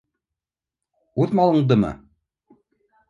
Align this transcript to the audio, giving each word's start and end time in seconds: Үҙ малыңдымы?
Үҙ 1.25 1.35
малыңдымы? 1.41 1.93